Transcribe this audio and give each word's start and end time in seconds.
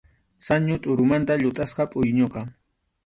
Sañu 0.45 0.75
tʼurumanta 0.81 1.33
llutʼasqam 1.41 1.87
pʼuyñuqa. 1.91 2.41